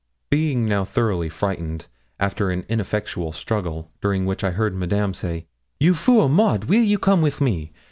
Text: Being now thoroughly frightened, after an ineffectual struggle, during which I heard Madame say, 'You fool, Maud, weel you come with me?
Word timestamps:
Being 0.31 0.65
now 0.65 0.83
thoroughly 0.83 1.29
frightened, 1.29 1.85
after 2.19 2.49
an 2.49 2.65
ineffectual 2.67 3.31
struggle, 3.33 3.91
during 4.01 4.25
which 4.25 4.43
I 4.43 4.49
heard 4.49 4.73
Madame 4.73 5.13
say, 5.13 5.45
'You 5.79 5.93
fool, 5.93 6.27
Maud, 6.27 6.63
weel 6.63 6.81
you 6.83 6.97
come 6.97 7.21
with 7.21 7.39
me? 7.39 7.71